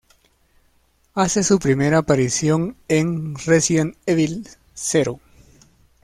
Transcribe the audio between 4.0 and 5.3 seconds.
Evil Zero.